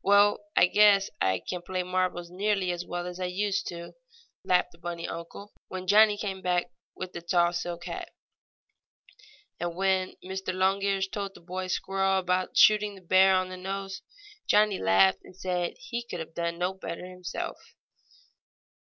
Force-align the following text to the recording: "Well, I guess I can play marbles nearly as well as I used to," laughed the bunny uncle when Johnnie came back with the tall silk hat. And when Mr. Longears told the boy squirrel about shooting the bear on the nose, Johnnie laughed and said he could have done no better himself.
"Well, 0.00 0.38
I 0.54 0.66
guess 0.66 1.10
I 1.20 1.40
can 1.40 1.60
play 1.60 1.82
marbles 1.82 2.30
nearly 2.30 2.70
as 2.70 2.86
well 2.86 3.04
as 3.04 3.18
I 3.18 3.24
used 3.24 3.66
to," 3.66 3.94
laughed 4.44 4.70
the 4.70 4.78
bunny 4.78 5.08
uncle 5.08 5.52
when 5.66 5.88
Johnnie 5.88 6.16
came 6.16 6.40
back 6.40 6.70
with 6.94 7.12
the 7.12 7.20
tall 7.20 7.52
silk 7.52 7.86
hat. 7.86 8.12
And 9.58 9.74
when 9.74 10.14
Mr. 10.24 10.54
Longears 10.54 11.08
told 11.08 11.34
the 11.34 11.40
boy 11.40 11.66
squirrel 11.66 12.16
about 12.20 12.56
shooting 12.56 12.94
the 12.94 13.00
bear 13.00 13.34
on 13.34 13.48
the 13.48 13.56
nose, 13.56 14.02
Johnnie 14.46 14.78
laughed 14.78 15.24
and 15.24 15.34
said 15.36 15.74
he 15.78 16.04
could 16.04 16.20
have 16.20 16.34
done 16.36 16.58
no 16.58 16.74
better 16.74 17.04
himself. 17.04 17.74